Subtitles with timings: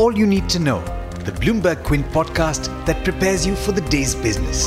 [0.00, 0.80] All You Need to Know,
[1.26, 4.66] the Bloomberg Quint podcast that prepares you for the day's business.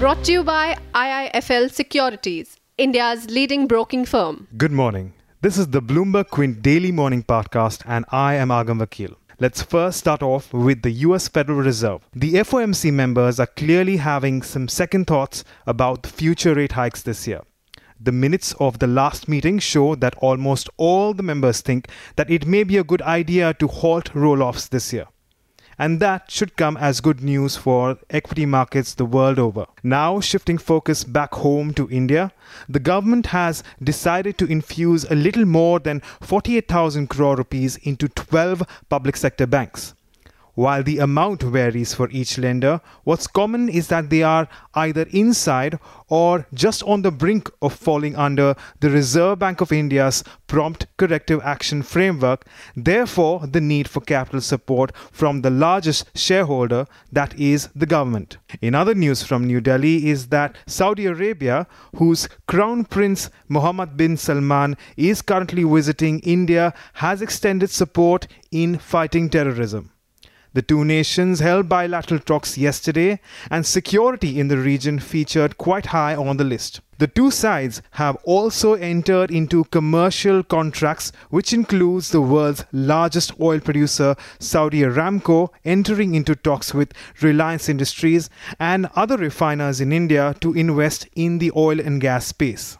[0.00, 4.48] Brought to you by IIFL Securities, India's leading broking firm.
[4.56, 5.12] Good morning.
[5.42, 9.14] This is the Bloomberg Quint Daily Morning Podcast, and I am Agam Vakil.
[9.38, 12.00] Let's first start off with the US Federal Reserve.
[12.12, 17.42] The FOMC members are clearly having some second thoughts about future rate hikes this year.
[18.02, 22.46] The minutes of the last meeting show that almost all the members think that it
[22.46, 25.06] may be a good idea to halt roll offs this year.
[25.78, 29.66] And that should come as good news for equity markets the world over.
[29.82, 32.32] Now, shifting focus back home to India,
[32.68, 38.62] the government has decided to infuse a little more than 48,000 crore rupees into 12
[38.88, 39.94] public sector banks.
[40.60, 45.78] While the amount varies for each lender, what's common is that they are either inside
[46.08, 51.40] or just on the brink of falling under the Reserve Bank of India's prompt corrective
[51.42, 52.44] action framework,
[52.76, 58.36] therefore, the need for capital support from the largest shareholder, that is, the government.
[58.60, 61.66] In other news from New Delhi is that Saudi Arabia,
[61.96, 69.30] whose Crown Prince Mohammed bin Salman is currently visiting India, has extended support in fighting
[69.30, 69.90] terrorism.
[70.52, 73.20] The two nations held bilateral talks yesterday,
[73.52, 76.80] and security in the region featured quite high on the list.
[76.98, 83.60] The two sides have also entered into commercial contracts, which includes the world's largest oil
[83.60, 88.28] producer, Saudi Aramco, entering into talks with Reliance Industries
[88.58, 92.76] and other refiners in India to invest in the oil and gas space.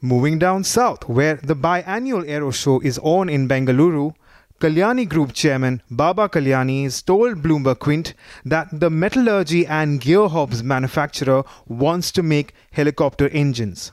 [0.00, 4.14] Moving down south, where the biannual Aero Show is on in Bengaluru,
[4.60, 8.14] Kalyani Group chairman Baba Kalyani told Bloomberg Quint
[8.44, 13.92] that the metallurgy and gearhubs manufacturer wants to make helicopter engines.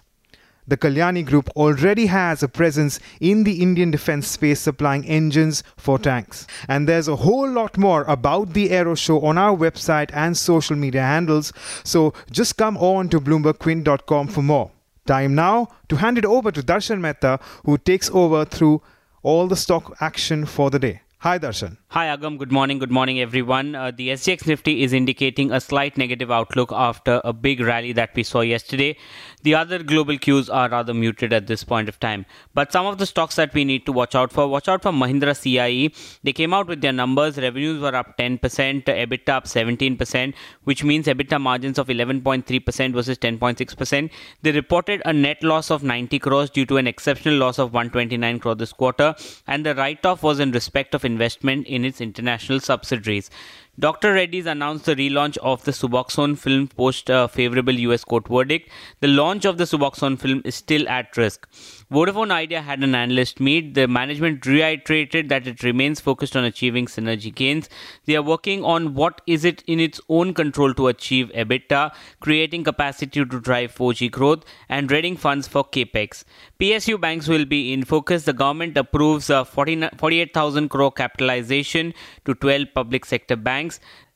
[0.67, 5.99] The Kalyani Group already has a presence in the Indian defense space supplying engines for
[5.99, 6.47] tanks.
[6.67, 10.75] And there's a whole lot more about the Aero Show on our website and social
[10.75, 14.71] media handles, so just come on to bloombergquint.com for more.
[15.05, 18.81] Time now to hand it over to Darshan Mehta, who takes over through
[19.25, 21.01] all the stock action for the day.
[21.17, 21.77] Hi, Darshan.
[21.95, 22.37] Hi, Agam.
[22.37, 22.77] Good morning.
[22.77, 23.73] Good morning, everyone.
[23.73, 28.09] Uh, the SGX Nifty is indicating a slight negative outlook after a big rally that
[28.13, 28.97] we saw yesterday.
[29.43, 32.25] The other global cues are rather muted at this point of time.
[32.53, 34.91] But some of the stocks that we need to watch out for, watch out for
[34.91, 35.93] Mahindra CIE.
[36.21, 37.37] They came out with their numbers.
[37.37, 40.33] Revenues were up 10%, EBITDA up 17%,
[40.65, 44.09] which means EBITDA margins of 11.3% versus 10.6%.
[44.41, 48.39] They reported a net loss of 90 crores due to an exceptional loss of 129
[48.39, 49.15] crore this quarter,
[49.47, 53.29] and the write-off was in respect of investment in its international subsidiaries.
[53.77, 54.13] Dr.
[54.13, 58.69] Reddy's announced the relaunch of the Suboxone film post a favorable US court verdict.
[59.01, 61.45] The launch of the Suboxone film is still at risk.
[61.91, 63.73] Vodafone Idea had an analyst meet.
[63.73, 67.67] The management reiterated that it remains focused on achieving synergy gains.
[68.05, 72.63] They are working on what is it in its own control to achieve EBITDA, creating
[72.63, 76.23] capacity to drive 4G growth, and readying funds for capex.
[76.61, 78.23] PSU banks will be in focus.
[78.23, 81.93] The government approves a 48,000 crore capitalization
[82.23, 83.64] to 12 public sector banks.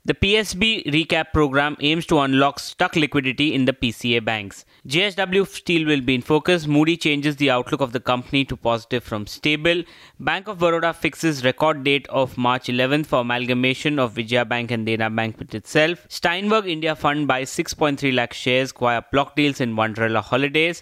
[0.06, 4.64] The PSB recap program aims to unlock stuck liquidity in the PCA banks.
[4.88, 6.66] JSW Steel will be in focus.
[6.66, 9.84] Moody changes the outlook of the company to positive from stable.
[10.20, 14.86] Bank of Baroda fixes record date of March 11th for amalgamation of Vijaya Bank and
[14.86, 16.06] Dena Bank with itself.
[16.08, 20.82] Steinberg India Fund buys 6.3 lakh shares via block deals in Wonderla Holidays.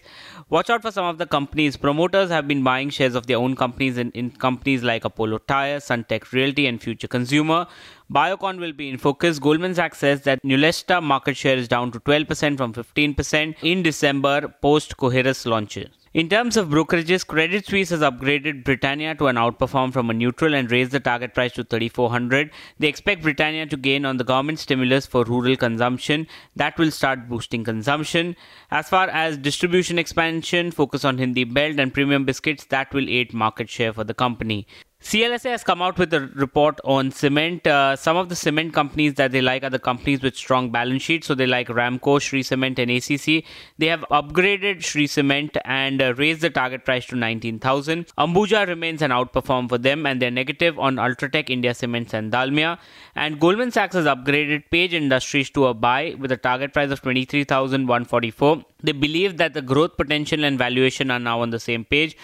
[0.49, 1.75] Watch out for some of the companies.
[1.75, 5.85] Promoters have been buying shares of their own companies in, in companies like Apollo Tyres,
[5.85, 7.67] Sunteck Realty, and Future Consumer.
[8.09, 9.37] Biocon will be in focus.
[9.37, 14.47] Goldman Sachs says that Neulasta market share is down to 12% from 15% in December
[14.61, 15.89] post Coherus launches.
[16.13, 20.55] In terms of brokerages, Credit Suisse has upgraded Britannia to an outperform from a neutral
[20.55, 22.49] and raised the target price to 3400.
[22.79, 26.27] They expect Britannia to gain on the government stimulus for rural consumption.
[26.55, 28.37] That will start boosting consumption.
[28.71, 33.33] As far as distribution expansion, focus on Hindi belt and premium biscuits that will aid
[33.33, 34.65] market share for the company.
[35.07, 37.65] CLSA has come out with a report on cement.
[37.65, 41.01] Uh, some of the cement companies that they like are the companies with strong balance
[41.01, 41.27] sheets.
[41.27, 43.45] So they like Ramco, Shree Cement, and ACC.
[43.77, 48.07] They have upgraded Shree Cement and uh, raised the target price to 19,000.
[48.17, 52.77] Ambuja remains an outperform for them, and they're negative on Ultratech, India Cements, and Dalmia.
[53.15, 57.01] And Goldman Sachs has upgraded Page Industries to a buy with a target price of
[57.01, 58.65] 23,144.
[58.83, 62.17] They believe that the growth potential and valuation are now on the same page.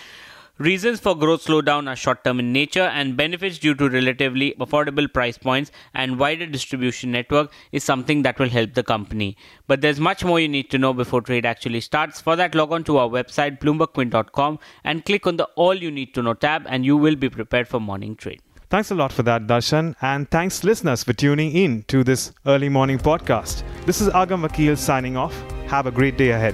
[0.59, 5.11] Reasons for growth slowdown are short term in nature, and benefits due to relatively affordable
[5.11, 9.35] price points and wider distribution network is something that will help the company.
[9.65, 12.21] But there's much more you need to know before trade actually starts.
[12.21, 16.13] For that, log on to our website, bloombergquint.com, and click on the All You Need
[16.13, 18.39] to Know tab, and you will be prepared for morning trade.
[18.69, 22.69] Thanks a lot for that, Darshan, and thanks listeners for tuning in to this early
[22.69, 23.63] morning podcast.
[23.87, 25.33] This is Agam Vakil signing off.
[25.65, 26.53] Have a great day ahead.